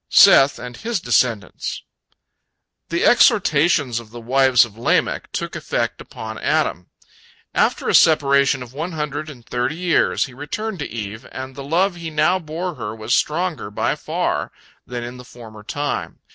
[0.09, 1.83] SETH AND HIS DESCENDANTS
[2.89, 6.87] The exhortations of the wives of Lamech took effect upon Adam.
[7.53, 11.63] After a separation of one hundred and thirty years, he returned to Eve, and the
[11.63, 14.51] love he now bore her was stronger by far
[14.87, 16.17] than in the former time.